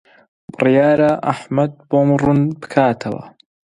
بڕیارە 0.55 1.11
ئەحمەد 1.25 1.71
بۆم 1.89 2.09
ڕوون 2.21 2.39
بکاتەوە. 2.61 3.23